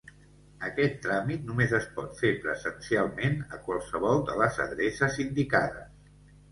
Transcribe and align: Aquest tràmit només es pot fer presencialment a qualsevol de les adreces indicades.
Aquest 0.69 0.95
tràmit 1.03 1.43
només 1.49 1.75
es 1.81 1.85
pot 1.99 2.17
fer 2.23 2.31
presencialment 2.47 3.39
a 3.59 3.63
qualsevol 3.69 4.27
de 4.33 4.43
les 4.43 4.63
adreces 4.69 5.25
indicades. 5.29 6.15